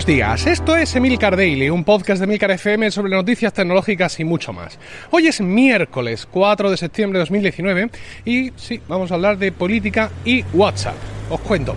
Buenos 0.00 0.16
días, 0.16 0.46
esto 0.46 0.76
es 0.78 0.96
Emilcar 0.96 1.36
Daily, 1.36 1.68
un 1.68 1.84
podcast 1.84 2.20
de 2.20 2.24
Emilcar 2.24 2.50
FM 2.52 2.90
sobre 2.90 3.14
noticias 3.14 3.52
tecnológicas 3.52 4.18
y 4.18 4.24
mucho 4.24 4.50
más. 4.50 4.78
Hoy 5.10 5.26
es 5.26 5.42
miércoles 5.42 6.26
4 6.30 6.70
de 6.70 6.78
septiembre 6.78 7.18
de 7.18 7.24
2019 7.24 7.90
y 8.24 8.50
sí, 8.56 8.80
vamos 8.88 9.10
a 9.10 9.16
hablar 9.16 9.36
de 9.36 9.52
política 9.52 10.10
y 10.24 10.42
WhatsApp. 10.54 10.94
Os 11.28 11.38
cuento, 11.40 11.76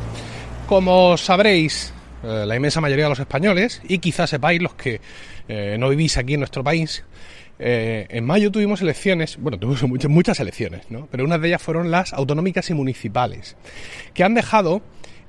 como 0.68 1.18
sabréis, 1.18 1.94
eh, 2.24 2.46
la 2.48 2.56
inmensa 2.56 2.80
mayoría 2.80 3.04
de 3.04 3.10
los 3.10 3.20
españoles, 3.20 3.82
y 3.90 3.98
quizás 3.98 4.30
sepáis 4.30 4.62
los 4.62 4.76
que 4.76 5.02
eh, 5.50 5.76
no 5.78 5.90
vivís 5.90 6.16
aquí 6.16 6.36
en 6.36 6.40
nuestro 6.40 6.64
país, 6.64 7.04
eh, 7.60 8.08
en 8.10 8.24
mayo 8.24 8.54
tuvimos 8.54 8.82
elecciones, 8.82 9.36
bueno, 9.36 9.60
tuvimos 9.60 9.84
muchas, 9.90 10.10
muchas 10.10 10.40
elecciones, 10.40 10.90
¿no? 10.90 11.10
Pero 11.12 11.26
unas 11.26 11.42
de 11.42 11.50
ellas 11.50 11.62
fueron 11.62 11.92
las 11.92 12.14
autonómicas 12.14 12.70
y 12.70 12.74
municipales, 12.74 13.58
que 14.14 14.24
han 14.24 14.34
dejado 14.34 14.82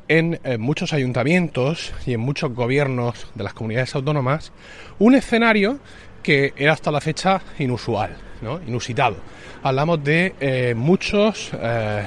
en 0.09 0.41
eh, 0.45 0.59
muchos 0.59 0.93
ayuntamientos 0.93 1.93
y 2.07 2.15
en 2.15 2.21
muchos 2.21 2.53
gobiernos 2.53 3.27
de 3.35 3.45
las 3.45 3.55
comunidades 3.55 3.95
autónomas 3.95 4.53
un 4.99 5.15
escenario 5.15 5.79
que 6.23 6.53
era 6.57 6.73
hasta 6.73 6.91
la 6.91 7.01
fecha 7.01 7.41
inusual, 7.59 8.17
inusitado. 8.67 9.17
Hablamos 9.63 10.03
de 10.03 10.35
eh, 10.41 10.75
muchos 10.75 11.51
eh, 11.53 12.07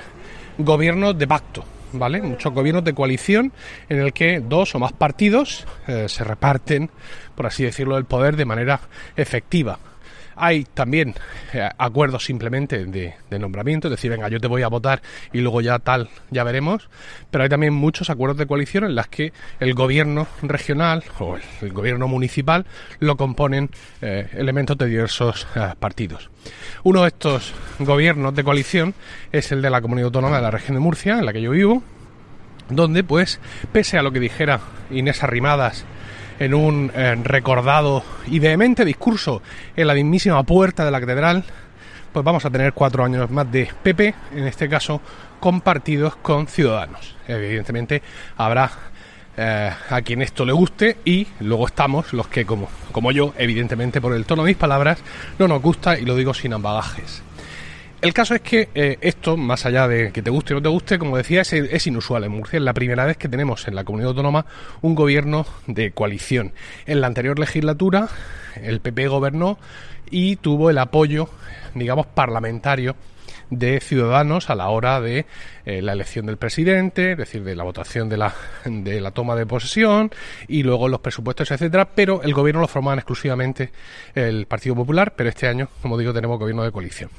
gobiernos 0.58 1.18
de 1.18 1.28
pacto, 1.28 1.64
¿vale? 1.94 2.22
Muchos 2.22 2.52
gobiernos 2.52 2.84
de 2.84 2.94
coalición 2.94 3.52
en 3.90 4.00
el 4.00 4.14
que 4.14 4.40
dos 4.40 4.73
o 4.73 4.80
más 4.80 4.94
partidos 4.94 5.68
se 5.86 6.23
reparten, 6.23 6.90
por 7.36 7.45
así 7.45 7.64
decirlo, 7.64 7.98
el 7.98 8.06
poder 8.06 8.36
de 8.36 8.45
manera 8.45 8.80
efectiva. 9.16 9.78
Hay 10.38 10.66
también 10.66 11.16
eh, 11.54 11.68
acuerdos 11.77 12.26
simplemente 12.26 12.86
de, 12.86 13.40
nombramiento, 13.40 13.88
es 13.88 13.91
decir, 13.91 14.12
venga, 14.12 14.30
yo 14.30 14.39
te 14.39 14.48
voy 14.48 14.62
a 14.62 14.67
votar 14.67 15.02
y 15.34 15.39
luego 15.39 15.62
ya 15.62 15.80
tal, 15.80 16.09
ya 16.30 16.44
veremos. 16.44 16.89
Pero 17.31 17.44
hay 17.44 17.50
también 17.50 17.73
muchos 17.73 18.09
acuerdos 18.09 18.38
de 18.38 18.45
coalición 18.45 18.84
en 18.84 18.95
las 18.95 19.08
que 19.08 19.34
el 19.59 19.73
gobierno 19.73 20.28
regional 20.42 21.03
o 21.20 21.38
el, 21.62 21.73
gobierno 21.73 22.08
municipal 22.08 22.66
lo 23.00 23.17
componen 23.17 23.70
eh, 24.02 24.28
elementos 24.34 24.78
de 24.78 24.86
diversos 24.86 25.47
eh, 25.56 25.73
partidos. 25.80 26.30
Uno 26.84 27.02
de 27.02 27.09
estos 27.09 27.53
gobiernos 27.80 28.36
de 28.36 28.44
coalición 28.44 28.94
es 29.31 29.52
el 29.52 29.62
de 29.62 29.69
la 29.69 29.81
Comunidad 29.81 30.06
Autónoma 30.06 30.38
de 30.38 30.44
la 30.44 30.52
región 30.52 30.75
de 30.75 30.80
Murcia, 30.80 31.19
en 31.19 31.25
la 31.25 31.34
que 31.34 31.42
yo 31.42 31.52
vivo, 31.52 31.84
donde 32.69 33.03
pues, 33.03 33.40
pese 33.72 33.97
a 33.97 34.02
lo 34.02 34.12
que 34.12 34.19
dijera 34.19 34.59
Inés 34.92 35.23
Arrimadas 35.23 35.86
en 36.40 36.54
un 36.54 36.92
eh, 36.94 37.16
recordado 37.24 38.04
y 38.28 38.40
vehemente 38.40 38.86
discurso 38.86 39.42
en 39.76 39.88
la 39.88 39.94
mismísima 39.94 40.44
puerta 40.44 40.86
de 40.86 40.92
la 40.92 41.00
catedral, 41.00 41.44
pues 42.12 42.24
vamos 42.24 42.46
a 42.46 42.50
tener 42.50 42.74
cuatro 42.74 43.04
años 43.04 43.30
más 43.30 43.52
de 43.52 43.70
PP, 43.84 44.16
en 44.36 44.48
este 44.48 44.70
caso 44.70 45.02
compartidos 45.40 46.16
con 46.18 46.48
Ciudadanos. 46.48 47.16
Evidentemente 47.28 48.02
habrá 48.38 48.72
eh, 49.36 49.72
a 49.90 50.02
quien 50.02 50.22
esto 50.22 50.46
le 50.46 50.54
guste 50.54 50.98
y 51.06 51.28
luego 51.42 51.68
estamos 51.68 52.14
los 52.14 52.28
que, 52.28 52.46
como, 52.46 52.70
como 52.92 53.12
yo, 53.12 53.34
evidentemente 53.38 54.02
por 54.02 54.14
el 54.14 54.26
tono 54.26 54.44
de 54.44 54.50
mis 54.50 54.58
palabras, 54.58 55.00
no 55.38 55.48
nos 55.48 55.62
gusta 55.62 56.00
y 56.00 56.06
lo 56.06 56.16
digo 56.16 56.34
sin 56.34 56.54
ambagajes. 56.54 57.22
El 58.00 58.14
caso 58.14 58.36
es 58.36 58.42
que 58.42 58.70
eh, 58.76 59.00
esto, 59.02 59.38
más 59.38 59.66
allá 59.66 59.88
de 59.88 60.12
que 60.12 60.22
te 60.22 60.30
guste 60.30 60.53
o 60.53 60.58
no 60.58 60.62
te 60.62 60.70
guste, 60.70 61.00
como 61.00 61.17
decía, 61.17 61.42
es, 61.42 61.88
inusual 61.88 62.23
en 62.23 62.31
Murcia. 62.31 62.58
Es 62.58 62.64
la 62.64 62.73
primera 62.73 63.06
vez 63.06 63.17
que 63.17 63.28
tenemos 63.28 63.67
en 63.67 63.73
la 63.73 63.84
comunidad 63.84 64.09
autónoma 64.09 64.45
un 64.81 64.94
gobierno 64.94 65.48
de 65.66 65.92
coalición. 65.92 66.53
En 66.86 67.02
la 67.02 67.08
anterior 67.08 67.40
legislatura, 67.40 68.08
el 68.56 68.81
PP 68.81 69.08
gobernó 69.08 69.58
y 70.12 70.36
tuvo 70.36 70.70
el 70.70 70.78
apoyo, 70.78 71.30
digamos, 71.73 72.06
parlamentario 72.06 72.95
de 73.50 73.80
ciudadanos 73.80 74.50
a 74.50 74.56
la 74.56 74.70
hora 74.70 75.00
de 75.02 75.26
eh, 75.66 75.81
la 75.81 75.94
elección 75.94 76.26
del 76.26 76.38
presidente, 76.38 77.14
es 77.14 77.17
decir, 77.17 77.44
de 77.44 77.56
la 77.56 77.64
votación 77.64 78.09
de 78.09 78.18
la, 78.18 78.34
de 78.66 79.02
la 79.02 79.12
toma 79.12 79.35
de 79.35 79.46
posesión 79.46 80.12
y 80.47 80.63
luego 80.63 80.88
los 80.88 81.00
presupuestos, 81.02 81.52
etcétera, 81.52 81.90
pero 81.94 82.22
el 82.24 82.34
gobierno 82.34 82.62
lo 82.62 82.68
formaban 82.68 83.00
exclusivamente 83.00 83.72
el 84.16 84.46
Partido 84.47 84.75
Popular, 84.75 85.13
pero 85.16 85.30
este 85.30 85.47
año, 85.47 85.69
como 85.81 85.97
digo, 85.97 86.13
tenemos 86.13 86.40
gobierno 86.40 86.63
de 86.63 86.72
coalición. 86.72 87.09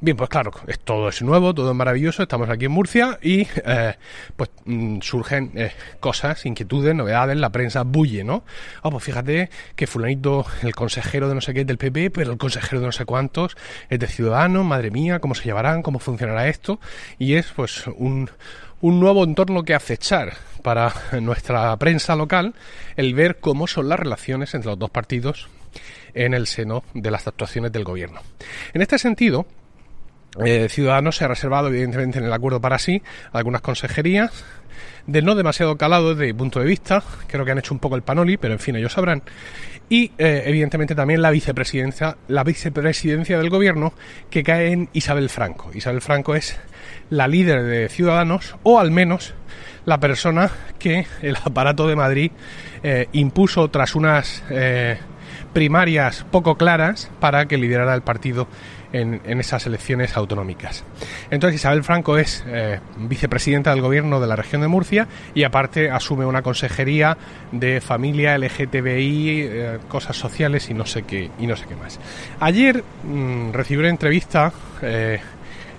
Bien, 0.00 0.16
pues 0.16 0.28
claro, 0.28 0.52
es, 0.66 0.78
todo 0.80 1.08
es 1.08 1.22
nuevo, 1.22 1.54
todo 1.54 1.70
es 1.70 1.76
maravilloso, 1.76 2.22
estamos 2.22 2.48
aquí 2.48 2.66
en 2.66 2.72
Murcia 2.72 3.18
y 3.22 3.46
eh, 3.64 3.94
pues 4.36 4.50
mm, 4.64 5.00
surgen 5.00 5.52
eh, 5.54 5.72
cosas, 6.00 6.44
inquietudes, 6.46 6.94
novedades, 6.94 7.36
la 7.36 7.50
prensa 7.50 7.82
bulle, 7.82 8.24
¿no? 8.24 8.44
Ah, 8.82 8.90
pues 8.90 9.04
fíjate 9.04 9.50
que 9.74 9.86
fulanito, 9.86 10.44
el 10.62 10.74
consejero 10.74 11.28
de 11.28 11.34
no 11.34 11.40
sé 11.40 11.54
qué 11.54 11.60
es 11.62 11.66
del 11.66 11.78
PP, 11.78 12.10
pero 12.10 12.32
el 12.32 12.38
consejero 12.38 12.80
de 12.80 12.86
no 12.86 12.92
sé 12.92 13.04
cuántos 13.04 13.56
es 13.88 13.98
de 13.98 14.06
Ciudadanos, 14.06 14.64
madre 14.64 14.90
mía, 14.90 15.18
cómo 15.20 15.34
se 15.34 15.44
llevará 15.44 15.63
cómo 15.82 15.98
funcionará 15.98 16.48
esto, 16.48 16.78
y 17.18 17.34
es 17.34 17.46
pues 17.54 17.86
un, 17.86 18.30
un 18.80 19.00
nuevo 19.00 19.24
entorno 19.24 19.62
que 19.62 19.74
acechar 19.74 20.34
para 20.62 20.92
nuestra 21.20 21.76
prensa 21.76 22.16
local 22.16 22.54
el 22.96 23.14
ver 23.14 23.38
cómo 23.40 23.66
son 23.66 23.88
las 23.88 23.98
relaciones 23.98 24.54
entre 24.54 24.70
los 24.70 24.78
dos 24.78 24.90
partidos 24.90 25.48
en 26.14 26.34
el 26.34 26.46
seno 26.46 26.84
de 26.94 27.10
las 27.10 27.26
actuaciones 27.26 27.72
del 27.72 27.84
gobierno. 27.84 28.20
En 28.72 28.82
este 28.82 28.98
sentido, 28.98 29.46
eh, 30.44 30.68
Ciudadanos 30.68 31.16
se 31.16 31.24
ha 31.24 31.28
reservado, 31.28 31.68
evidentemente, 31.68 32.18
en 32.18 32.24
el 32.24 32.32
acuerdo 32.32 32.60
para 32.60 32.78
sí 32.78 33.02
algunas 33.32 33.60
consejerías 33.60 34.44
de 35.06 35.22
no 35.22 35.34
demasiado 35.34 35.76
calado 35.76 36.14
desde 36.14 36.32
mi 36.32 36.32
punto 36.32 36.60
de 36.60 36.66
vista. 36.66 37.02
Creo 37.26 37.44
que 37.44 37.52
han 37.52 37.58
hecho 37.58 37.74
un 37.74 37.80
poco 37.80 37.96
el 37.96 38.02
panoli, 38.02 38.36
pero 38.36 38.54
en 38.54 38.58
fin, 38.58 38.76
ellos 38.76 38.92
sabrán. 38.92 39.22
Y 39.88 40.12
eh, 40.18 40.44
evidentemente 40.46 40.94
también 40.94 41.20
la 41.20 41.30
vicepresidencia, 41.30 42.16
la 42.28 42.42
vicepresidencia 42.42 43.38
del 43.38 43.50
gobierno 43.50 43.92
que 44.30 44.42
cae 44.42 44.72
en 44.72 44.88
Isabel 44.92 45.28
Franco. 45.28 45.70
Isabel 45.74 46.00
Franco 46.00 46.34
es 46.34 46.58
la 47.10 47.28
líder 47.28 47.62
de 47.64 47.88
Ciudadanos, 47.88 48.56
o 48.62 48.80
al 48.80 48.90
menos 48.90 49.34
la 49.84 50.00
persona 50.00 50.50
que 50.78 51.06
el 51.20 51.36
aparato 51.36 51.86
de 51.86 51.96
Madrid 51.96 52.32
eh, 52.82 53.08
impuso 53.12 53.68
tras 53.68 53.94
unas 53.94 54.42
primarias 55.52 56.26
poco 56.30 56.56
claras 56.56 57.10
para 57.20 57.46
que 57.46 57.58
liderara 57.58 57.94
el 57.94 58.02
partido 58.02 58.48
en, 58.94 59.40
esas 59.40 59.66
elecciones 59.66 60.16
autonómicas. 60.16 60.84
Entonces 61.30 61.60
Isabel 61.60 61.82
Franco 61.82 62.16
es 62.16 62.44
eh, 62.46 62.78
vicepresidenta 62.96 63.70
del 63.70 63.80
gobierno 63.80 64.20
de 64.20 64.26
la 64.26 64.36
región 64.36 64.62
de 64.62 64.68
Murcia 64.68 65.08
y 65.34 65.42
aparte 65.42 65.90
asume 65.90 66.24
una 66.24 66.42
consejería 66.42 67.18
de 67.50 67.80
familia 67.80 68.38
LGTBI, 68.38 69.40
eh, 69.42 69.78
cosas 69.88 70.16
sociales 70.16 70.70
y 70.70 70.74
no 70.74 70.86
sé 70.86 71.02
qué 71.02 71.30
y 71.38 71.46
no 71.46 71.56
sé 71.56 71.66
qué 71.66 71.74
más. 71.74 71.98
Ayer 72.38 72.84
mm, 73.02 73.52
recibí 73.52 73.80
una 73.80 73.90
entrevista 73.90 74.52
eh, 74.80 75.20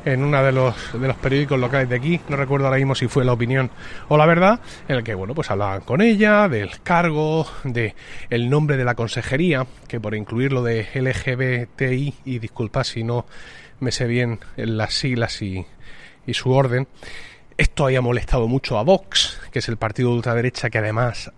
en 0.05 0.23
uno 0.23 0.41
de 0.43 0.51
los, 0.51 0.75
de 0.93 1.07
los 1.07 1.17
periódicos 1.17 1.59
locales 1.59 1.89
de 1.89 1.95
aquí, 1.95 2.21
no 2.29 2.37
recuerdo 2.37 2.67
ahora 2.67 2.77
mismo 2.77 2.95
si 2.95 3.07
fue 3.07 3.25
La 3.25 3.33
Opinión 3.33 3.71
o 4.07 4.17
La 4.17 4.25
Verdad, 4.25 4.59
en 4.87 4.97
el 4.97 5.03
que, 5.03 5.15
bueno, 5.15 5.33
pues 5.33 5.49
hablaban 5.51 5.81
con 5.81 6.01
ella 6.01 6.47
del 6.47 6.81
cargo, 6.81 7.47
de 7.63 7.95
el 8.29 8.49
nombre 8.49 8.77
de 8.77 8.85
la 8.85 8.95
consejería, 8.95 9.65
que 9.87 9.99
por 9.99 10.15
incluirlo 10.15 10.63
de 10.63 10.87
LGBTI, 10.93 12.13
y 12.23 12.39
disculpa 12.39 12.83
si 12.83 13.03
no 13.03 13.25
me 13.79 13.91
sé 13.91 14.05
bien 14.05 14.39
las 14.55 14.93
siglas 14.93 15.41
y, 15.41 15.65
y 16.25 16.33
su 16.33 16.51
orden, 16.51 16.87
esto 17.57 17.85
haya 17.85 18.01
molestado 18.01 18.47
mucho 18.47 18.77
a 18.77 18.83
Vox, 18.83 19.39
que 19.51 19.59
es 19.59 19.69
el 19.69 19.77
partido 19.77 20.09
de 20.09 20.15
ultraderecha 20.15 20.69
que 20.69 20.79
además 20.79 21.31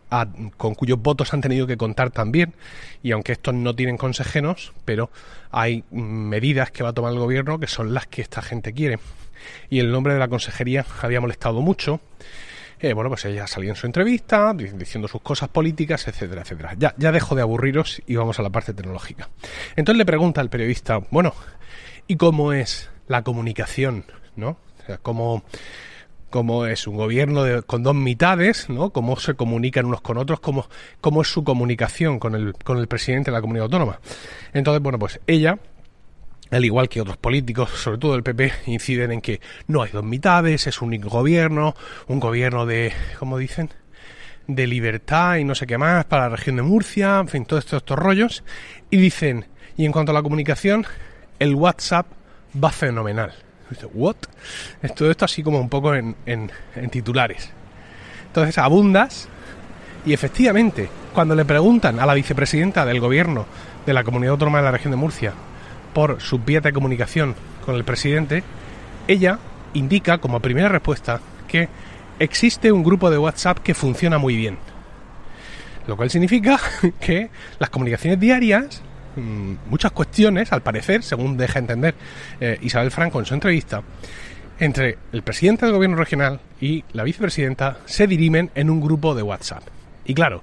con 0.57 0.73
cuyos 0.73 0.99
votos 0.99 1.33
han 1.33 1.41
tenido 1.41 1.67
que 1.67 1.77
contar 1.77 2.09
también, 2.09 2.53
y 3.03 3.11
aunque 3.11 3.33
estos 3.33 3.53
no 3.53 3.75
tienen 3.75 3.97
consejeros, 3.97 4.73
pero 4.85 5.11
hay 5.51 5.83
medidas 5.91 6.71
que 6.71 6.83
va 6.83 6.89
a 6.89 6.93
tomar 6.93 7.13
el 7.13 7.19
gobierno 7.19 7.59
que 7.59 7.67
son 7.67 7.93
las 7.93 8.07
que 8.07 8.21
esta 8.21 8.41
gente 8.41 8.73
quiere. 8.73 8.99
Y 9.69 9.79
el 9.79 9.91
nombre 9.91 10.13
de 10.13 10.19
la 10.19 10.27
consejería 10.27 10.85
había 11.01 11.21
molestado 11.21 11.61
mucho. 11.61 11.99
Eh, 12.79 12.93
bueno, 12.93 13.09
pues 13.09 13.25
ella 13.25 13.47
salió 13.47 13.69
en 13.69 13.75
su 13.75 13.87
entrevista 13.87 14.53
diciendo 14.53 15.07
sus 15.07 15.21
cosas 15.21 15.49
políticas, 15.49 16.07
etcétera, 16.07 16.41
etcétera. 16.41 16.75
Ya, 16.77 16.93
ya 16.97 17.11
dejo 17.11 17.35
de 17.35 17.41
aburriros 17.41 18.01
y 18.05 18.15
vamos 18.15 18.39
a 18.39 18.43
la 18.43 18.49
parte 18.49 18.73
tecnológica. 18.73 19.29
Entonces 19.75 19.97
le 19.97 20.05
pregunta 20.05 20.41
al 20.41 20.49
periodista, 20.49 20.99
bueno, 21.09 21.33
¿y 22.07 22.17
cómo 22.17 22.53
es 22.53 22.89
la 23.07 23.23
comunicación? 23.23 24.05
¿No? 24.35 24.49
O 24.49 24.85
sea, 24.85 24.97
¿cómo, 24.99 25.43
cómo 26.29 26.65
es 26.65 26.87
un 26.87 26.97
gobierno 26.97 27.43
con 27.65 27.83
dos 27.83 27.95
mitades, 27.95 28.69
¿no? 28.69 28.89
Cómo 28.91 29.17
se 29.17 29.35
comunican 29.35 29.85
unos 29.85 30.01
con 30.01 30.17
otros, 30.17 30.39
cómo, 30.39 30.67
cómo 31.01 31.21
es 31.21 31.27
su 31.27 31.43
comunicación 31.43 32.19
con 32.19 32.35
el, 32.35 32.53
con 32.53 32.77
el 32.77 32.87
presidente 32.87 33.31
de 33.31 33.37
la 33.37 33.41
comunidad 33.41 33.65
autónoma. 33.65 33.99
Entonces, 34.53 34.81
bueno, 34.81 34.99
pues 34.99 35.19
ella 35.27 35.57
al 36.49 36.63
igual 36.63 36.87
que 36.87 37.01
otros 37.01 37.17
políticos, 37.17 37.69
sobre 37.71 37.97
todo 37.97 38.15
el 38.15 38.23
PP, 38.23 38.53
inciden 38.67 39.11
en 39.11 39.21
que 39.21 39.41
no 39.67 39.81
hay 39.81 39.91
dos 39.91 40.03
mitades, 40.03 40.65
es 40.67 40.81
un 40.81 40.97
gobierno, 41.01 41.75
un 42.07 42.21
gobierno 42.21 42.65
de, 42.65 42.93
¿cómo 43.19 43.37
dicen? 43.37 43.69
de 44.47 44.65
libertad 44.65 45.35
y 45.35 45.43
no 45.43 45.55
sé 45.55 45.67
qué 45.67 45.77
más 45.77 46.05
para 46.05 46.29
la 46.29 46.37
región 46.37 46.55
de 46.55 46.61
Murcia, 46.61 47.19
en 47.19 47.27
fin, 47.27 47.45
todos 47.45 47.65
estos, 47.65 47.77
estos 47.77 47.99
rollos. 47.99 48.43
Y 48.89 48.97
dicen, 48.97 49.45
y 49.75 49.85
en 49.85 49.91
cuanto 49.91 50.11
a 50.11 50.13
la 50.13 50.23
comunicación, 50.23 50.85
el 51.39 51.53
WhatsApp 51.53 52.07
va 52.63 52.71
fenomenal. 52.71 53.33
¿What? 53.93 54.15
Todo 54.95 55.11
esto 55.11 55.25
así 55.25 55.43
como 55.43 55.59
un 55.59 55.69
poco 55.69 55.93
en, 55.93 56.15
en, 56.25 56.49
titulares. 56.89 57.49
Entonces 58.27 58.57
abundas 58.57 59.27
y 60.05 60.13
efectivamente, 60.13 60.89
cuando 61.13 61.35
le 61.35 61.45
preguntan 61.45 61.99
a 61.99 62.05
la 62.05 62.13
vicepresidenta 62.13 62.85
del 62.85 62.99
gobierno 62.99 63.45
de 63.85 63.93
la 63.93 64.03
Comunidad 64.03 64.33
Autónoma 64.33 64.59
de 64.59 64.65
la 64.65 64.71
región 64.71 64.91
de 64.91 64.97
Murcia 64.97 65.33
por 65.93 66.21
su 66.21 66.39
vía 66.39 66.61
de 66.61 66.71
comunicación 66.71 67.35
con 67.65 67.75
el 67.75 67.83
presidente, 67.83 68.43
ella 69.07 69.39
indica 69.73 70.19
como 70.19 70.39
primera 70.39 70.69
respuesta 70.69 71.19
que 71.47 71.69
existe 72.19 72.71
un 72.71 72.83
grupo 72.83 73.09
de 73.09 73.17
WhatsApp 73.17 73.59
que 73.59 73.73
funciona 73.73 74.17
muy 74.17 74.35
bien. 74.35 74.57
Lo 75.87 75.95
cual 75.95 76.09
significa 76.09 76.59
que 76.99 77.29
las 77.59 77.69
comunicaciones 77.69 78.19
diarias, 78.19 78.81
muchas 79.17 79.91
cuestiones, 79.91 80.51
al 80.51 80.61
parecer, 80.61 81.03
según 81.03 81.37
deja 81.37 81.59
entender 81.59 81.95
eh, 82.39 82.57
Isabel 82.61 82.91
Franco 82.91 83.19
en 83.19 83.25
su 83.25 83.33
entrevista, 83.33 83.81
entre 84.59 84.97
el 85.11 85.21
presidente 85.21 85.65
del 85.65 85.75
gobierno 85.75 85.97
regional 85.97 86.39
y 86.59 86.83
la 86.93 87.03
vicepresidenta 87.03 87.77
se 87.85 88.07
dirimen 88.07 88.49
en 88.55 88.69
un 88.69 88.81
grupo 88.81 89.13
de 89.13 89.23
WhatsApp. 89.23 89.63
Y 90.05 90.13
claro, 90.13 90.41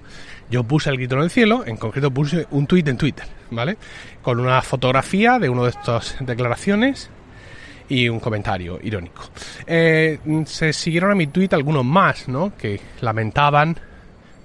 yo 0.51 0.63
puse 0.65 0.91
el 0.91 0.97
grito 0.97 1.17
en 1.17 1.23
el 1.23 1.31
cielo, 1.31 1.65
en 1.67 1.77
concreto 1.77 2.11
puse 2.11 2.47
un 2.51 2.67
tuit 2.67 2.87
en 2.89 2.97
Twitter, 2.97 3.27
¿vale? 3.51 3.77
Con 4.23 4.39
una 4.39 4.61
fotografía 4.63 5.39
de 5.39 5.49
una 5.49 5.65
de 5.65 5.71
estas 5.71 6.17
declaraciones 6.21 7.11
y 7.89 8.09
un 8.09 8.21
comentario 8.21 8.79
irónico. 8.83 9.23
Eh, 9.67 10.19
se 10.47 10.73
siguieron 10.73 11.11
a 11.11 11.15
mi 11.15 11.27
tweet 11.27 11.49
algunos 11.53 11.85
más, 11.85 12.29
¿no? 12.29 12.57
Que 12.57 12.81
lamentaban 13.01 13.77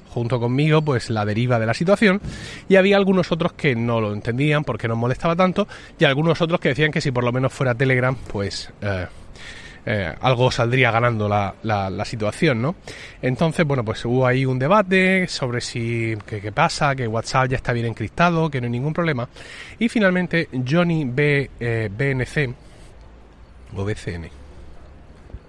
junto 0.10 0.40
conmigo 0.40 0.82
pues 0.82 1.10
la 1.10 1.26
deriva 1.26 1.60
de 1.60 1.66
la 1.66 1.74
situación 1.74 2.22
y 2.68 2.76
había 2.76 2.98
algunos 2.98 3.32
otros 3.32 3.54
que 3.54 3.76
no 3.76 4.02
lo 4.02 4.14
entendían 4.14 4.64
porque 4.64 4.88
nos 4.88 4.98
molestaba 4.98 5.36
tanto 5.36 5.68
y 5.98 6.06
algunos 6.06 6.42
otros 6.42 6.60
que 6.60 6.70
decían 6.70 6.92
que 6.92 7.02
si 7.02 7.12
por 7.12 7.24
lo 7.24 7.32
menos 7.32 7.54
fuera 7.54 7.76
Telegram 7.76 8.16
pues 8.32 8.72
eh, 8.82 9.08
eh, 9.86 10.14
algo 10.22 10.52
saldría 10.52 10.92
ganando 10.92 11.28
la, 11.30 11.56
la, 11.64 12.06
situación, 12.06 12.62
¿no? 12.62 12.76
Entonces, 13.22 13.66
bueno, 13.66 13.84
pues 13.84 14.04
hubo 14.06 14.28
ahí 14.28 14.46
un 14.46 14.60
debate 14.60 15.28
sobre 15.28 15.62
si 15.62 16.16
qué, 16.28 16.52
pasa, 16.52 16.96
que 16.96 17.08
WhatsApp 17.08 17.50
ya 17.50 17.56
está 17.56 17.72
bien 17.72 17.88
encriptado, 17.88 18.52
que 18.52 18.60
no 18.60 18.66
hay 18.66 18.72
ningún 18.72 18.94
problema. 18.94 19.28
Y 19.80 19.90
finalmente 19.90 20.50
Johnny 20.68 21.06
B, 21.06 21.50
BNC 21.90 22.54
o 23.76 23.86
BCN. 23.86 24.30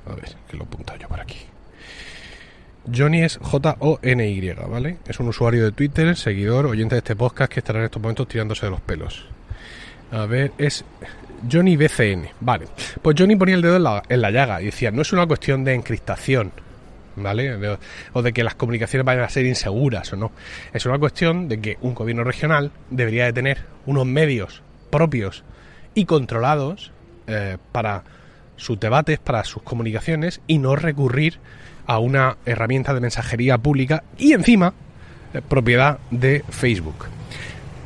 A 0.07 0.15
ver, 0.15 0.37
que 0.49 0.57
lo 0.57 0.65
he 0.65 0.99
yo 0.99 1.09
por 1.09 1.21
aquí. 1.21 1.50
Johnny 2.95 3.23
es 3.23 3.39
J-O-N-Y, 3.41 4.53
¿vale? 4.69 4.99
Es 5.07 5.21
un 5.21 5.29
usuario 5.29 5.65
de 5.65 5.73
Twitter, 5.73 6.17
seguidor, 6.17 6.67
oyente 6.67 6.95
de 6.95 6.99
este 7.01 7.17
podcast 7.17 7.53
que 7.53 7.61
estará 7.61 7.79
en 7.79 7.87
estos 7.87 8.03
momentos 8.03 8.29
tirándose 8.29 8.67
de 8.67 8.71
los 8.71 8.81
pelos. 8.81 9.27
A 10.11 10.27
ver, 10.27 10.53
es 10.59 10.85
Johnny 11.51 11.77
BCN. 11.77 12.29
Vale. 12.41 12.67
Pues 13.01 13.17
Johnny 13.19 13.37
ponía 13.37 13.55
el 13.55 13.63
dedo 13.63 13.77
en 13.77 13.85
la, 13.85 14.03
en 14.09 14.21
la 14.21 14.31
llaga 14.31 14.61
y 14.61 14.67
decía, 14.67 14.91
no 14.91 15.03
es 15.03 15.13
una 15.13 15.27
cuestión 15.27 15.63
de 15.65 15.75
encriptación, 15.75 16.53
¿vale? 17.17 17.79
o 18.13 18.23
de 18.23 18.33
que 18.33 18.43
las 18.43 18.55
comunicaciones 18.55 19.05
vayan 19.05 19.25
a 19.25 19.29
ser 19.29 19.47
inseguras 19.47 20.13
o 20.13 20.17
no. 20.17 20.33
Es 20.73 20.87
una 20.87 20.99
cuestión 20.99 21.49
de 21.49 21.61
que 21.61 21.79
un 21.81 21.95
gobierno 21.95 22.25
regional 22.25 22.73
debería 22.91 23.27
de 23.27 23.33
tener 23.33 23.59
unos 23.87 24.07
medios 24.07 24.63
propios 24.91 25.45
y 25.95 26.05
controlados 26.07 26.93
eh, 27.27 27.59
para 27.73 28.05
sus 28.57 28.79
debates, 28.79 29.19
para 29.19 29.45
sus 29.45 29.63
comunicaciones 29.63 30.41
y 30.47 30.59
no 30.59 30.77
recurrir 30.77 31.39
a 31.91 31.99
una 31.99 32.37
herramienta 32.47 32.95
de 32.95 33.01
mensajería 33.01 33.59
pública 33.59 34.05
y 34.17 34.33
encima 34.33 34.73
eh, 35.35 35.43
propiedad 35.43 35.99
de 36.13 36.45
Facebook. 36.49 37.07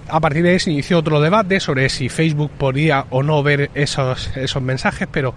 A 0.08 0.20
partir 0.20 0.42
de 0.42 0.50
ahí 0.50 0.58
se 0.58 0.70
inició 0.72 0.98
otro 0.98 1.22
debate 1.22 1.58
sobre 1.58 1.88
si 1.88 2.10
Facebook 2.10 2.50
podía 2.50 3.06
o 3.08 3.22
no 3.22 3.42
ver 3.42 3.70
esos, 3.72 4.30
esos 4.36 4.62
mensajes, 4.62 5.08
pero 5.10 5.32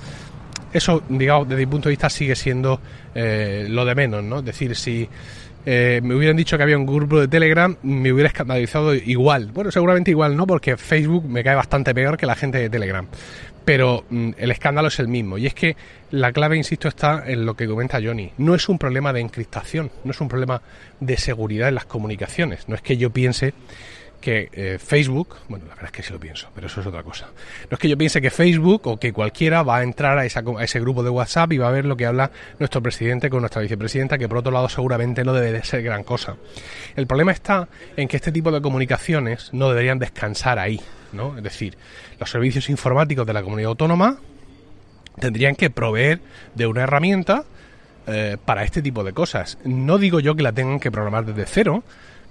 eso, 0.74 1.02
digamos, 1.08 1.48
desde 1.48 1.66
mi 1.66 1.72
punto 1.72 1.88
de 1.88 1.94
vista 1.94 2.10
sigue 2.10 2.36
siendo 2.36 2.82
eh, 3.16 3.68
lo 3.70 3.86
de 3.86 3.96
menos, 3.96 4.22
¿no? 4.22 4.40
Es 4.40 4.46
decir, 4.46 4.76
si 4.76 5.08
eh, 5.66 6.02
me 6.04 6.16
hubieran 6.16 6.36
dicho 6.36 6.58
que 6.58 6.64
había 6.64 6.78
un 6.78 6.86
grupo 6.86 7.22
de 7.22 7.30
Telegram, 7.30 7.74
me 7.84 8.12
hubiera 8.12 8.28
escandalizado 8.28 8.94
igual. 8.94 9.52
Bueno, 9.54 9.72
seguramente 9.72 10.12
igual 10.12 10.36
no, 10.36 10.46
porque 10.46 10.76
Facebook 10.76 11.24
me 11.24 11.42
cae 11.42 11.56
bastante 11.56 11.96
peor 11.96 12.18
que 12.18 12.26
la 12.26 12.36
gente 12.36 12.58
de 12.58 12.70
Telegram 12.70 13.08
pero 13.68 14.06
mm, 14.10 14.30
el 14.38 14.52
escándalo 14.52 14.88
es 14.88 14.98
el 15.00 15.10
mismo. 15.10 15.38
Y 15.38 15.46
es 15.46 15.54
que 15.54 15.76
la 16.12 16.32
clave, 16.32 16.56
insisto, 16.56 16.88
está 16.88 17.24
en 17.28 17.46
lo 17.46 17.58
que 17.58 17.68
comenta 17.68 18.00
Johnny. 18.02 18.32
No 18.38 18.56
es 18.56 18.70
un 18.70 18.80
problema 18.80 19.12
de 19.12 19.20
encriptación, 19.20 19.92
no 20.06 20.12
es 20.12 20.22
un 20.22 20.30
problema 20.30 20.62
de 21.02 21.18
seguridad 21.18 21.68
en 21.68 21.76
las 21.76 21.84
comunicaciones. 21.84 22.70
No 22.70 22.76
es 22.76 22.82
que 22.82 22.96
yo 22.96 23.10
piense 23.10 23.54
que 24.20 24.50
eh, 24.52 24.78
Facebook, 24.80 25.36
bueno, 25.48 25.66
la 25.66 25.76
verdad 25.76 25.86
es 25.86 25.92
que 25.92 26.04
sí 26.04 26.12
lo 26.12 26.20
pienso, 26.20 26.50
pero 26.54 26.68
eso 26.68 26.82
es 26.82 26.88
otra 26.88 27.04
cosa. 27.04 27.28
No 27.70 27.76
es 27.76 27.80
que 27.80 27.88
yo 27.88 27.98
piense 27.98 28.22
que 28.22 28.30
Facebook 28.30 28.88
o 28.88 28.98
que 28.98 29.14
cualquiera 29.14 29.64
va 29.64 29.78
a 29.78 29.84
entrar 29.84 30.18
a, 30.18 30.22
a 30.22 30.64
ese 30.64 30.80
grupo 30.80 31.04
de 31.04 31.10
WhatsApp 31.10 31.54
y 31.54 31.58
va 31.58 31.68
a 31.68 31.72
ver 31.72 31.86
lo 31.86 31.96
que 31.96 32.06
habla 32.06 32.32
nuestro 32.60 32.82
presidente 32.82 33.30
con 33.30 33.42
nuestra 33.42 33.62
vicepresidenta, 33.62 34.18
que 34.18 34.28
por 34.28 34.40
otro 34.40 34.52
lado 34.52 34.70
seguramente 34.70 35.24
no 35.24 35.34
debe 35.34 35.52
de 35.52 35.64
ser 35.64 35.84
gran 35.84 36.04
cosa. 36.04 36.36
El 36.96 37.08
problema 37.08 37.32
está 37.32 37.68
en 37.96 38.08
que 38.08 38.18
este 38.18 38.32
tipo 38.32 38.52
de 38.52 38.62
comunicaciones 38.62 39.54
no 39.54 39.70
deberían 39.70 40.00
descansar 40.00 40.60
ahí. 40.60 40.82
¿no? 41.14 41.38
Es 41.38 41.44
decir, 41.44 41.78
los 42.20 42.30
servicios 42.30 42.70
informáticos 42.70 43.26
de 43.26 43.34
la 43.34 43.44
comunidad 43.44 43.70
autónoma 43.70 44.18
tendrían 45.20 45.56
que 45.56 45.70
proveer 45.70 46.20
de 46.56 46.68
una 46.68 46.84
herramienta 46.84 47.46
eh, 48.08 48.38
para 48.44 48.64
este 48.64 48.82
tipo 48.82 49.04
de 49.04 49.14
cosas. 49.14 49.58
No 49.64 49.98
digo 49.98 50.20
yo 50.20 50.36
que 50.36 50.44
la 50.44 50.54
tengan 50.54 50.80
que 50.80 50.92
programar 50.92 51.26
desde 51.26 51.46
cero, 51.46 51.84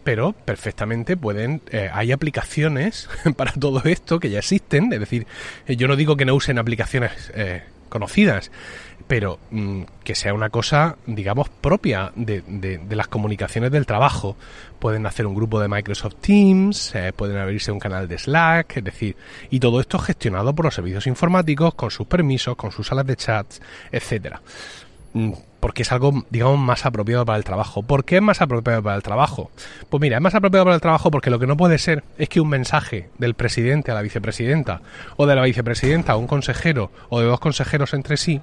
pero 0.06 0.32
perfectamente 0.32 1.16
pueden, 1.16 1.62
eh, 1.72 1.90
hay 1.92 2.12
aplicaciones 2.12 3.08
para 3.36 3.50
todo 3.50 3.82
esto 3.86 4.20
que 4.20 4.30
ya 4.30 4.38
existen, 4.38 4.92
es 4.92 5.00
decir, 5.00 5.26
eh, 5.66 5.74
yo 5.74 5.88
no 5.88 5.96
digo 5.96 6.16
que 6.16 6.24
no 6.24 6.32
usen 6.36 6.60
aplicaciones 6.60 7.10
conocidas, 7.88 8.52
pero 9.08 9.40
mm, 9.50 9.82
que 10.04 10.14
sea 10.14 10.32
una 10.32 10.48
cosa, 10.50 10.96
digamos, 11.06 11.48
propia 11.48 12.12
de, 12.14 12.80
las 12.88 13.08
comunicaciones 13.08 13.72
del 13.72 13.84
trabajo. 13.84 14.36
Pueden 14.78 15.06
hacer 15.06 15.26
un 15.26 15.34
grupo 15.34 15.60
de 15.60 15.66
Microsoft 15.66 16.16
Teams, 16.20 16.94
eh, 16.94 17.12
pueden 17.12 17.36
abrirse 17.36 17.72
un 17.72 17.80
canal 17.80 18.06
de 18.06 18.16
Slack, 18.16 18.76
es 18.76 18.84
decir, 18.84 19.16
y 19.50 19.58
todo 19.58 19.80
esto 19.80 19.98
gestionado 19.98 20.54
por 20.54 20.66
los 20.66 20.74
servicios 20.74 21.08
informáticos, 21.08 21.74
con 21.74 21.90
sus 21.90 22.06
permisos, 22.06 22.54
con 22.54 22.70
sus 22.70 22.86
salas 22.86 23.06
de 23.06 23.16
chats, 23.16 23.60
etcétera. 23.90 24.40
Mm, 25.16 25.32
porque 25.60 25.80
es 25.80 25.92
algo, 25.92 26.26
digamos, 26.28 26.58
más 26.58 26.84
apropiado 26.84 27.24
para 27.24 27.38
el 27.38 27.44
trabajo. 27.44 27.82
¿Por 27.82 28.04
qué 28.04 28.16
es 28.16 28.22
más 28.22 28.42
apropiado 28.42 28.82
para 28.82 28.96
el 28.96 29.02
trabajo? 29.02 29.50
Pues 29.88 29.98
mira, 29.98 30.18
es 30.18 30.22
más 30.22 30.34
apropiado 30.34 30.66
para 30.66 30.74
el 30.74 30.82
trabajo 30.82 31.10
porque 31.10 31.30
lo 31.30 31.38
que 31.38 31.46
no 31.46 31.56
puede 31.56 31.78
ser 31.78 32.04
es 32.18 32.28
que 32.28 32.38
un 32.38 32.50
mensaje 32.50 33.08
del 33.16 33.32
presidente 33.32 33.90
a 33.90 33.94
la 33.94 34.02
vicepresidenta 34.02 34.82
o 35.16 35.24
de 35.24 35.34
la 35.34 35.42
vicepresidenta 35.42 36.12
a 36.12 36.16
un 36.16 36.26
consejero 36.26 36.90
o 37.08 37.18
de 37.18 37.26
dos 37.26 37.40
consejeros 37.40 37.94
entre 37.94 38.18
sí 38.18 38.42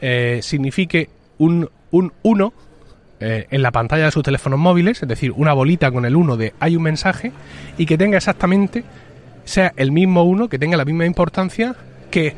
eh, 0.00 0.40
signifique 0.42 1.10
un 1.38 1.70
1 1.92 2.52
eh, 3.20 3.46
en 3.48 3.62
la 3.62 3.70
pantalla 3.70 4.06
de 4.06 4.10
sus 4.10 4.24
teléfonos 4.24 4.58
móviles, 4.58 5.00
es 5.00 5.08
decir, 5.08 5.30
una 5.30 5.52
bolita 5.52 5.92
con 5.92 6.04
el 6.04 6.16
1 6.16 6.36
de 6.36 6.54
hay 6.58 6.74
un 6.74 6.82
mensaje 6.82 7.30
y 7.78 7.86
que 7.86 7.96
tenga 7.96 8.16
exactamente, 8.16 8.82
sea 9.44 9.72
el 9.76 9.92
mismo 9.92 10.24
1, 10.24 10.48
que 10.48 10.58
tenga 10.58 10.76
la 10.76 10.84
misma 10.84 11.06
importancia 11.06 11.76
que 12.10 12.34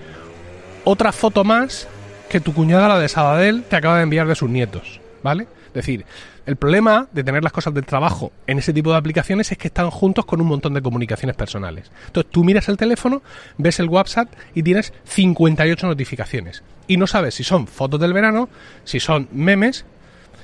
otra 0.85 1.11
foto 1.11 1.43
más 1.43 1.89
que 2.29 2.41
tu 2.41 2.53
cuñada, 2.53 2.89
la 2.89 2.99
de 2.99 3.09
Sabadell, 3.09 3.63
te 3.65 3.77
acaba 3.77 3.97
de 3.97 4.03
enviar 4.03 4.27
de 4.27 4.35
sus 4.35 4.51
nietos, 4.51 5.01
¿vale? 5.23 5.47
Es 5.69 5.75
decir, 5.75 6.05
el 6.47 6.57
problema 6.57 7.09
de 7.13 7.25
tener 7.25 7.43
las 7.43 7.53
cosas 7.53 7.75
del 7.75 7.85
trabajo 7.85 8.33
en 8.47 8.59
ese 8.59 8.73
tipo 8.73 8.93
de 8.93 8.97
aplicaciones 8.97 9.51
es 9.51 9.59
que 9.59 9.67
están 9.67 9.91
juntos 9.91 10.25
con 10.25 10.41
un 10.41 10.47
montón 10.47 10.75
de 10.75 10.81
comunicaciones 10.81 11.37
personales. 11.37 11.91
Entonces 12.07 12.31
tú 12.31 12.45
miras 12.45 12.69
el 12.69 12.77
teléfono, 12.77 13.23
ves 13.59 13.81
el 13.81 13.89
WhatsApp 13.89 14.33
y 14.55 14.63
tienes 14.63 14.93
58 15.05 15.87
notificaciones. 15.89 16.63
Y 16.87 16.97
no 16.97 17.09
sabes 17.09 17.35
si 17.35 17.43
son 17.43 17.67
fotos 17.67 18.01
del 18.01 18.13
verano, 18.13 18.49
si 18.85 19.01
son 19.01 19.29
memes, 19.33 19.85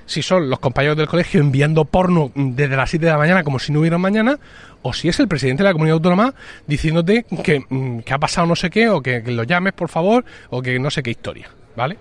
si 0.07 0.23
son 0.23 0.51
los 0.51 0.59
compañeros 0.59 0.97
del 0.97 1.07
colegio 1.07 1.41
enviando 1.41 1.85
porno 1.85 2.33
desde 2.35 2.77
las 2.77 2.91
7 2.91 3.07
de 3.07 3.13
la 3.13 3.19
mañana 3.19 3.45
como 3.45 3.61
si 3.61 3.73
no 3.73 3.79
hubiera 3.79 3.97
mañana, 3.97 4.41
o 4.83 4.93
si 4.93 5.09
es 5.09 5.21
el 5.21 5.29
presidente 5.29 5.63
de 5.63 5.69
la 5.69 5.73
comunidad 5.73 5.95
autónoma 5.95 6.35
diciéndote 6.67 7.25
que, 7.45 7.65
mm, 7.69 8.01
ha 8.11 8.19
pasado 8.19 8.49
no 8.49 8.57
sé 8.57 8.71
qué, 8.71 8.89
o 8.89 9.01
que 9.01 9.23
lo 9.23 9.45
llames 9.45 9.73
por 9.73 9.89
favor, 9.89 10.25
o 10.51 10.61
que 10.61 10.81
no 10.81 10.91
sé 10.91 11.05
qué 11.05 11.11
historia. 11.13 11.49
¿Vale? 11.77 11.97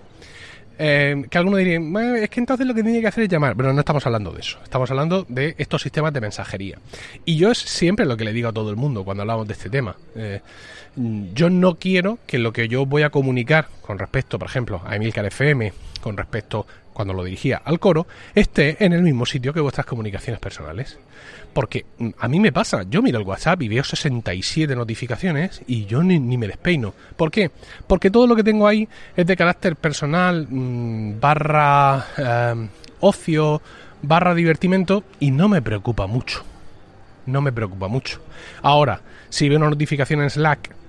Eh, 0.78 1.26
que 1.30 1.38
alguno 1.38 1.58
diría, 1.58 1.78
es 2.22 2.30
que 2.30 2.40
entonces 2.40 2.66
lo 2.66 2.74
que 2.74 2.82
tiene 2.82 3.00
que 3.00 3.06
hacer 3.06 3.24
es 3.24 3.30
llamar, 3.30 3.54
pero 3.56 3.72
no 3.72 3.78
estamos 3.78 4.04
hablando 4.06 4.32
de 4.32 4.40
eso, 4.40 4.58
estamos 4.64 4.90
hablando 4.90 5.24
de 5.28 5.54
estos 5.58 5.82
sistemas 5.82 6.12
de 6.12 6.20
mensajería. 6.20 6.78
Y 7.24 7.36
yo 7.36 7.50
es 7.50 7.58
siempre 7.58 8.06
lo 8.06 8.16
que 8.16 8.24
le 8.24 8.32
digo 8.32 8.48
a 8.48 8.52
todo 8.52 8.70
el 8.70 8.76
mundo 8.76 9.04
cuando 9.04 9.22
hablamos 9.22 9.46
de 9.46 9.52
este 9.52 9.70
tema. 9.70 9.94
Eh, 10.16 10.40
yo 10.96 11.50
no 11.50 11.76
quiero 11.76 12.18
que 12.26 12.38
lo 12.38 12.52
que 12.52 12.68
yo 12.68 12.84
voy 12.84 13.02
a 13.02 13.10
comunicar 13.10 13.68
con 13.80 13.98
respecto, 13.98 14.38
por 14.38 14.48
ejemplo, 14.48 14.82
a 14.84 14.96
Emilcar 14.96 15.24
FM, 15.26 15.72
con 16.00 16.16
respecto 16.16 16.66
cuando 16.92 17.14
lo 17.14 17.24
dirigía 17.24 17.62
al 17.64 17.78
coro, 17.78 18.06
esté 18.34 18.84
en 18.84 18.92
el 18.92 19.02
mismo 19.02 19.26
sitio 19.26 19.52
que 19.52 19.60
vuestras 19.60 19.86
comunicaciones 19.86 20.40
personales. 20.40 20.98
Porque 21.52 21.84
mm, 21.98 22.08
a 22.18 22.28
mí 22.28 22.40
me 22.40 22.52
pasa, 22.52 22.84
yo 22.88 23.02
miro 23.02 23.18
el 23.18 23.26
WhatsApp 23.26 23.62
y 23.62 23.68
veo 23.68 23.84
67 23.84 24.74
notificaciones 24.74 25.62
y 25.66 25.86
yo 25.86 26.02
ni, 26.02 26.18
me 26.18 26.46
despeino. 26.46 26.94
¿Por 27.16 27.30
qué? 27.30 27.50
Porque 27.86 28.10
todo 28.10 28.26
lo 28.26 28.36
que 28.36 28.44
tengo 28.44 28.66
ahí 28.66 28.88
es 29.16 29.26
de 29.26 29.36
carácter 29.36 29.76
personal, 29.76 30.46
mm, 30.48 31.20
barra 31.20 32.06
em, 32.16 32.68
ocio, 33.00 33.60
barra 34.02 34.34
divertimento 34.34 35.04
y 35.20 35.30
no 35.30 35.48
me 35.48 35.62
preocupa 35.62 36.06
mucho. 36.06 36.44
No 37.26 37.40
me 37.40 37.52
preocupa 37.52 37.88
mucho. 37.88 38.20
Ahora, 38.62 39.00
si 39.28 39.48
veo 39.48 39.58
una 39.58 39.70
notificación 39.70 40.22
en 40.22 40.30
Slack 40.30 40.81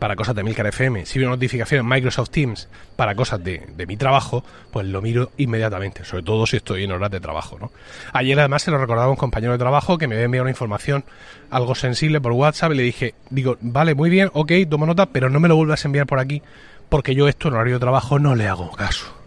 para 0.00 0.16
cosas 0.16 0.34
de 0.34 0.42
Milcar 0.42 0.66
FM, 0.66 1.04
si 1.04 1.18
veo 1.18 1.28
una 1.28 1.36
notificación 1.36 1.80
en 1.80 1.88
Microsoft 1.88 2.30
Teams 2.30 2.68
para 2.96 3.14
cosas 3.14 3.44
de, 3.44 3.68
mi 3.86 3.98
trabajo, 3.98 4.42
pues 4.72 4.86
lo 4.86 5.02
miro 5.02 5.30
inmediatamente, 5.36 6.04
sobre 6.04 6.22
todo 6.22 6.46
si 6.46 6.56
estoy 6.56 6.84
en 6.84 6.92
horas 6.92 7.10
de 7.10 7.20
trabajo. 7.20 7.58
¿no? 7.60 7.70
Ayer 8.14 8.38
además 8.38 8.62
se 8.62 8.70
lo 8.70 8.78
recordaba 8.78 9.10
un 9.10 9.16
compañero 9.16 9.52
de 9.52 9.58
trabajo 9.58 9.98
que 9.98 10.08
me 10.08 10.14
había 10.14 10.24
enviado 10.24 10.44
una 10.44 10.50
información 10.50 11.04
algo 11.50 11.74
sensible 11.74 12.18
por 12.18 12.32
WhatsApp 12.32 12.72
y 12.72 12.76
le 12.76 12.82
dije, 12.82 13.14
digo, 13.28 13.58
vale, 13.60 13.94
muy 13.94 14.08
bien, 14.08 14.30
ok, 14.32 14.52
tomo 14.70 14.86
nota, 14.86 15.06
pero 15.06 15.28
no 15.28 15.38
me 15.38 15.48
lo 15.48 15.56
vuelvas 15.56 15.84
a 15.84 15.88
enviar 15.88 16.06
por 16.06 16.18
aquí 16.18 16.42
porque 16.88 17.14
yo 17.14 17.28
esto 17.28 17.48
en 17.48 17.54
horario 17.54 17.74
de 17.74 17.80
trabajo 17.80 18.18
no 18.18 18.34
le 18.34 18.48
hago 18.48 18.72
caso. 18.72 19.19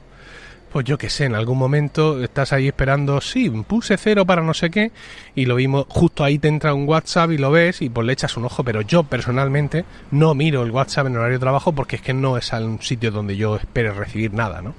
Pues 0.73 0.85
yo 0.85 0.97
qué 0.97 1.07
sé, 1.07 1.25
en 1.25 1.35
algún 1.35 1.59
momento 1.59 2.23
estás 2.23 2.51
ahí 2.51 2.67
esperando, 2.67 3.21
sí, 3.21 3.47
pulse 3.47 3.95
cero 3.95 4.25
para 4.25 4.41
no 4.41 4.55
sé 4.55 4.71
qué, 4.71 4.91
y 5.35 5.45
lo 5.45 5.55
vimos, 5.55 5.85
justo 5.87 6.23
ahí 6.23 6.39
te 6.39 6.47
entra 6.47 6.73
un 6.73 6.89
WhatsApp 6.89 7.29
y 7.29 7.37
lo 7.37 7.51
ves 7.51 7.83
y 7.83 7.89
pues 7.89 8.07
le 8.07 8.13
echas 8.13 8.35
un 8.37 8.45
ojo, 8.45 8.63
pero 8.63 8.81
yo 8.81 9.03
personalmente 9.03 9.85
no 10.09 10.33
miro 10.33 10.63
el 10.63 10.71
WhatsApp 10.71 11.05
en 11.05 11.15
horario 11.15 11.37
de 11.37 11.41
trabajo 11.41 11.73
porque 11.73 11.97
es 11.97 12.01
que 12.01 12.13
no 12.13 12.37
es 12.37 12.51
un 12.53 12.81
sitio 12.81 13.11
donde 13.11 13.37
yo 13.37 13.57
espere 13.57 13.91
recibir 13.91 14.33
nada, 14.33 14.63
¿no? 14.63 14.73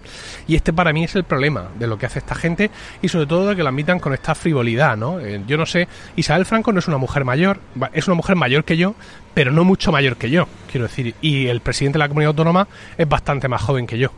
Y 0.49 0.57
este 0.57 0.73
para 0.73 0.93
mí 0.93 1.05
es 1.05 1.15
el 1.15 1.23
problema 1.23 1.69
de 1.79 1.87
lo 1.87 1.97
que 1.97 2.07
hace 2.07 2.19
esta 2.19 2.35
gente 2.35 2.73
y 3.01 3.09
sobre 3.09 3.27
todo 3.27 3.47
de 3.47 3.55
que 3.55 3.63
lo 3.63 3.69
admitan 3.69 4.01
con 4.01 4.13
esta 4.13 4.35
frivolidad, 4.35 4.97
¿no? 4.97 5.21
Eh, 5.21 5.43
yo 5.47 5.57
no 5.57 5.65
sé, 5.65 5.87
Isabel 6.17 6.45
Franco 6.45 6.73
no 6.73 6.81
es 6.81 6.89
una 6.89 6.99
mujer 6.99 7.25
mayor, 7.25 7.61
es 7.93 8.09
una 8.09 8.17
mujer 8.17 8.35
mayor 8.35 8.65
que 8.65 8.77
yo, 8.77 8.97
pero 9.33 9.53
no 9.53 9.63
mucho 9.63 9.93
mayor 9.93 10.17
que 10.17 10.29
yo, 10.29 10.49
quiero 10.69 10.89
decir, 10.89 11.15
y 11.21 11.47
el 11.47 11.61
presidente 11.61 11.99
de 11.99 12.01
la 12.01 12.09
comunidad 12.09 12.31
autónoma 12.31 12.67
es 12.99 13.09
bastante 13.09 13.47
más 13.47 13.63
joven 13.63 13.87
que 13.87 13.97
yo 13.97 14.11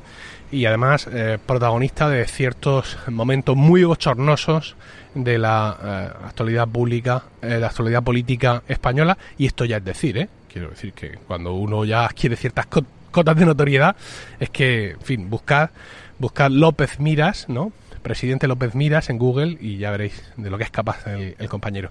y 0.51 0.67
además 0.67 1.09
eh, 1.13 1.39
protagonista 1.45 2.09
de 2.09 2.27
ciertos 2.27 2.99
momentos 3.09 3.57
muy 3.57 3.85
bochornosos 3.85 4.77
de 5.15 5.39
la 5.39 5.79
eh, 5.83 6.27
actualidad 6.27 6.69
pública, 6.69 7.25
eh, 7.43 7.59
la 7.59 7.69
actualidad 7.69 8.03
política 8.03 8.63
española, 8.69 9.17
y 9.39 9.47
esto 9.47 9.65
ya 9.65 9.79
es 9.79 9.85
decir, 9.85 10.19
¿eh? 10.19 10.29
quiero 10.53 10.71
decir 10.71 10.93
que 10.93 11.19
cuando 11.27 11.55
uno 11.55 11.85
ya 11.85 12.05
adquiere 12.05 12.37
ciertas 12.37 12.67
cotas 12.67 13.37
de 13.37 13.47
notoriedad, 13.47 13.97
es 14.39 14.51
que, 14.51 14.91
en 14.91 15.01
fin, 15.01 15.31
buscad, 15.31 15.71
buscad 16.19 16.51
López 16.51 17.01
Miras, 17.01 17.49
¿no? 17.49 17.73
Presidente 18.03 18.47
López 18.47 18.75
Miras 18.75 19.11
en 19.11 19.19
Google 19.19 19.59
y 19.61 19.79
ya 19.79 19.91
veréis 19.91 20.23
de 20.37 20.51
lo 20.51 20.59
que 20.59 20.65
es 20.65 20.71
capaz 20.71 21.07
el, 21.07 21.35
el 21.39 21.49
compañero. 21.49 21.91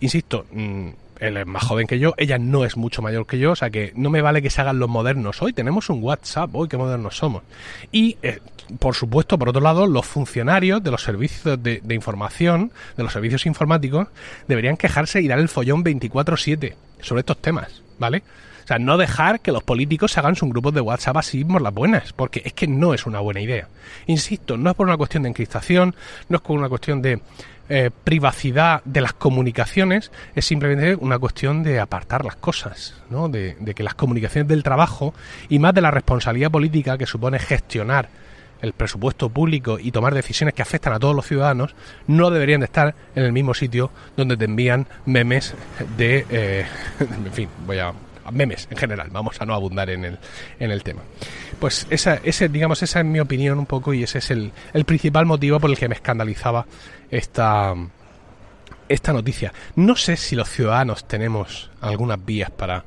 insisto, 0.00 0.46
mm, 0.52 0.88
él 1.20 1.36
es 1.36 1.46
más 1.46 1.62
joven 1.64 1.86
que 1.86 1.98
yo, 1.98 2.14
ella 2.16 2.38
no 2.38 2.64
es 2.64 2.76
mucho 2.76 3.02
mayor 3.02 3.26
que 3.26 3.38
yo, 3.38 3.52
o 3.52 3.56
sea 3.56 3.70
que 3.70 3.92
no 3.94 4.10
me 4.10 4.22
vale 4.22 4.42
que 4.42 4.50
se 4.50 4.60
hagan 4.60 4.78
los 4.78 4.88
modernos. 4.88 5.40
Hoy 5.42 5.52
tenemos 5.52 5.90
un 5.90 6.02
WhatsApp, 6.02 6.50
hoy 6.54 6.68
qué 6.68 6.76
modernos 6.76 7.16
somos. 7.16 7.42
Y, 7.92 8.16
eh, 8.22 8.40
por 8.78 8.94
supuesto, 8.94 9.38
por 9.38 9.50
otro 9.50 9.60
lado, 9.60 9.86
los 9.86 10.06
funcionarios 10.06 10.82
de 10.82 10.90
los 10.90 11.02
servicios 11.02 11.62
de, 11.62 11.94
información, 11.94 12.72
de 12.96 13.02
los 13.02 13.12
servicios 13.12 13.46
informáticos, 13.46 14.08
deberían 14.48 14.76
quejarse 14.76 15.20
y 15.20 15.28
dar 15.28 15.38
el 15.38 15.48
follón 15.48 15.84
24/7 15.84 16.74
sobre 17.00 17.20
estos 17.20 17.40
temas, 17.40 17.82
¿vale? 17.98 18.22
Sea, 18.70 18.78
no 18.78 18.98
dejar 18.98 19.40
que 19.40 19.50
los 19.50 19.64
políticos 19.64 20.16
hagan 20.16 20.36
sus 20.36 20.48
grupos 20.48 20.72
de 20.72 20.80
WhatsApp 20.80 21.16
así 21.16 21.44
por 21.44 21.60
las 21.60 21.74
buenas, 21.74 22.12
porque 22.12 22.40
es 22.44 22.52
que 22.52 22.68
no 22.68 22.94
es 22.94 23.04
una 23.04 23.18
buena 23.18 23.40
idea. 23.40 23.66
Insisto, 24.06 24.56
no 24.56 24.70
es 24.70 24.76
por 24.76 24.86
una 24.86 24.96
cuestión 24.96 25.24
de 25.24 25.30
encriptación, 25.30 25.96
no 26.28 26.36
es 26.36 26.40
por 26.40 26.56
una 26.56 26.68
cuestión 26.68 27.02
de 27.02 27.20
eh, 27.68 27.90
privacidad 28.04 28.80
de 28.84 29.00
las 29.00 29.12
comunicaciones 29.12 30.12
es 30.36 30.44
simplemente 30.44 30.94
una 30.94 31.18
cuestión 31.18 31.64
de 31.64 31.80
apartar 31.80 32.24
las 32.24 32.36
cosas, 32.36 32.94
¿no? 33.10 33.28
de, 33.28 33.56
que 33.74 33.82
las 33.82 33.94
comunicaciones 33.94 34.46
del 34.46 34.62
trabajo 34.62 35.14
y 35.48 35.58
más 35.58 35.74
de 35.74 35.80
la 35.80 35.90
responsabilidad 35.90 36.52
política 36.52 36.96
que 36.96 37.06
supone 37.06 37.40
gestionar 37.40 38.08
el 38.62 38.72
presupuesto 38.72 39.30
público 39.30 39.80
y 39.80 39.90
tomar 39.90 40.14
decisiones 40.14 40.54
que 40.54 40.62
afectan 40.62 40.92
a 40.92 41.00
todos 41.00 41.16
los 41.16 41.26
ciudadanos 41.26 41.74
no 42.06 42.30
deberían 42.30 42.60
de 42.60 42.66
estar 42.66 42.94
en 43.16 43.24
el 43.24 43.32
mismo 43.32 43.52
sitio 43.52 43.90
donde 44.16 44.36
te 44.36 44.44
envían 44.44 44.86
memes 45.06 45.56
de... 45.96 46.24
Eh, 46.30 46.66
en 47.00 47.32
fin, 47.32 47.48
voy 47.66 47.80
a 47.80 47.92
memes 48.30 48.68
en 48.70 48.76
general, 48.76 49.08
vamos 49.10 49.40
a 49.40 49.46
no 49.46 49.54
abundar 49.54 49.90
en 49.90 50.04
el, 50.04 50.18
en 50.58 50.70
el 50.70 50.82
tema. 50.82 51.02
Pues 51.58 51.86
esa, 51.90 52.20
ese, 52.24 52.48
digamos, 52.48 52.82
esa 52.82 53.00
es 53.00 53.06
mi 53.06 53.20
opinión 53.20 53.58
un 53.58 53.66
poco 53.66 53.94
y 53.94 54.02
ese 54.02 54.18
es 54.18 54.30
el, 54.30 54.52
el 54.72 54.84
principal 54.84 55.26
motivo 55.26 55.60
por 55.60 55.70
el 55.70 55.78
que 55.78 55.88
me 55.88 55.94
escandalizaba 55.94 56.66
esta, 57.10 57.74
esta 58.88 59.12
noticia. 59.12 59.52
No 59.76 59.96
sé 59.96 60.16
si 60.16 60.36
los 60.36 60.48
ciudadanos 60.48 61.06
tenemos 61.06 61.70
algunas 61.80 62.24
vías 62.24 62.50
para, 62.50 62.84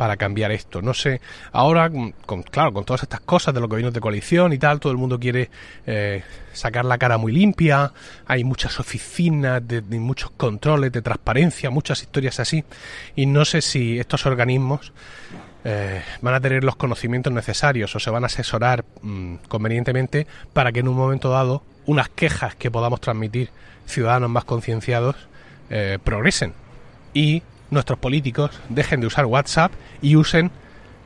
para 0.00 0.16
cambiar 0.16 0.50
esto. 0.50 0.80
No 0.80 0.94
sé, 0.94 1.20
ahora, 1.52 1.90
con, 2.24 2.42
claro, 2.42 2.72
con 2.72 2.86
todas 2.86 3.02
estas 3.02 3.20
cosas 3.20 3.52
de 3.52 3.60
los 3.60 3.68
gobiernos 3.68 3.92
de 3.92 4.00
coalición 4.00 4.54
y 4.54 4.56
tal, 4.56 4.80
todo 4.80 4.92
el 4.92 4.96
mundo 4.96 5.20
quiere 5.20 5.50
eh, 5.86 6.22
sacar 6.54 6.86
la 6.86 6.96
cara 6.96 7.18
muy 7.18 7.32
limpia, 7.32 7.92
hay 8.26 8.42
muchas 8.42 8.80
oficinas, 8.80 9.60
de, 9.68 9.82
muchos 9.82 10.30
controles 10.30 10.90
de 10.90 11.02
transparencia, 11.02 11.68
muchas 11.68 12.00
historias 12.00 12.40
así, 12.40 12.64
y 13.14 13.26
no 13.26 13.44
sé 13.44 13.60
si 13.60 13.98
estos 13.98 14.24
organismos 14.24 14.94
eh, 15.64 16.00
van 16.22 16.32
a 16.32 16.40
tener 16.40 16.64
los 16.64 16.76
conocimientos 16.76 17.30
necesarios 17.30 17.94
o 17.94 18.00
se 18.00 18.08
van 18.08 18.22
a 18.22 18.28
asesorar 18.28 18.86
mm, 19.02 19.34
convenientemente 19.48 20.26
para 20.54 20.72
que 20.72 20.80
en 20.80 20.88
un 20.88 20.96
momento 20.96 21.28
dado 21.28 21.62
unas 21.84 22.08
quejas 22.08 22.54
que 22.54 22.70
podamos 22.70 23.02
transmitir 23.02 23.50
ciudadanos 23.84 24.30
más 24.30 24.44
concienciados 24.44 25.16
eh, 25.68 25.98
progresen. 26.02 26.54
Y 27.12 27.42
nuestros 27.70 27.98
políticos 27.98 28.50
dejen 28.68 29.00
de 29.00 29.06
usar 29.06 29.26
WhatsApp 29.26 29.72
y 30.02 30.16
usen 30.16 30.50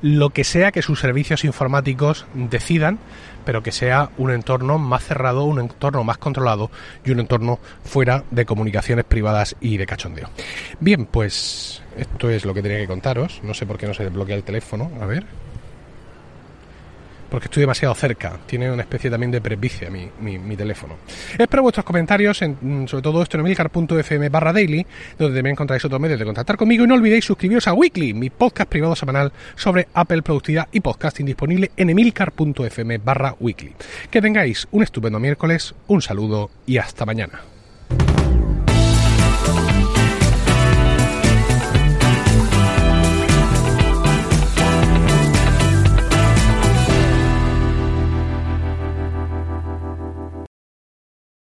lo 0.03 0.31
que 0.31 0.45
sea 0.45 0.71
que 0.71 0.83
sus 0.83 1.01
servicios 1.01 1.45
informáticos 1.45 2.27
decidan, 2.35 2.99
pero 3.47 3.63
que 3.63 3.73
sea 3.73 4.11
un 4.19 4.31
entorno 4.33 4.79
más 4.79 5.05
cerrado, 5.05 5.45
un 5.45 5.61
entorno 5.61 6.05
más 6.05 6.19
controlado 6.19 6.71
y 7.05 7.11
un 7.11 7.21
entorno 7.21 7.59
fuera 7.85 8.23
de 8.31 8.45
comunicaciones 8.45 9.07
privadas 9.07 9.57
y 9.61 9.79
de 9.79 9.87
cachondeo. 9.87 10.29
Bien, 10.81 11.07
pues 11.07 11.83
esto 11.97 12.29
es 12.29 12.45
lo 12.45 12.53
que 12.53 12.63
tenía 12.63 12.79
que 12.79 12.87
contaros. 12.87 13.41
No 13.43 13.55
sé 13.55 13.65
por 13.65 13.79
qué 13.79 13.87
no 13.87 13.95
se 13.95 14.05
desbloquea 14.05 14.37
el 14.37 14.45
teléfono. 14.45 14.91
A 15.01 15.07
ver 15.07 15.25
porque 17.35 17.47
estoy 17.47 17.63
demasiado 17.63 17.93
cerca. 17.97 18.39
Tiene 18.47 18.71
una 18.71 18.83
especie 18.83 19.11
también 19.11 19.33
de 19.33 19.41
presbicia 19.41 19.91
mi, 19.91 20.57
teléfono. 20.57 20.99
Espero 21.37 21.65
vuestros 21.65 21.85
comentarios, 21.85 22.41
en, 22.43 22.87
sobre 22.87 23.03
todo 23.03 23.21
esto 23.25 23.37
en 23.37 23.41
emilcar.fm 23.41 24.29
barra 24.29 24.53
daily, 24.53 24.87
donde 25.19 25.37
también 25.37 25.55
encontráis 25.55 25.85
otros 25.85 26.01
medios 26.01 26.21
de 26.21 26.27
contactar 26.27 26.57
conmigo. 26.57 26.85
Y 26.85 26.87
no 26.87 26.95
olvidéis 26.95 27.25
suscribiros 27.25 27.67
a 27.67 27.73
Weekly, 27.73 28.15
mi 28.15 28.31
podcast 28.31 28.71
privado 28.71 28.95
semanal 28.95 29.33
sobre 29.57 29.89
Apple, 29.95 30.23
productividad 30.23 30.69
y 30.71 30.79
podcasting 30.79 31.27
disponible 31.27 31.73
en 31.77 31.91
emilcar.fm 31.91 32.99
barra 32.99 33.35
weekly. 33.41 33.75
Que 34.13 34.23
tengáis 34.23 34.69
un 34.71 34.85
estupendo 34.85 35.19
miércoles, 35.19 35.75
un 35.89 36.03
saludo 36.03 36.53
y 36.67 36.79
hasta 36.79 37.05
mañana. 37.05 37.41